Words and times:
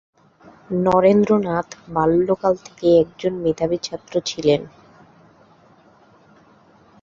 নরেন্দ্রনাথ 0.81 1.67
বাল্যকাল 1.89 2.53
থেকেই 2.65 2.95
একজন 3.03 3.33
মেধাবী 3.43 3.77
ছাত্র 3.77 4.13
ছিলেন। 4.25 4.61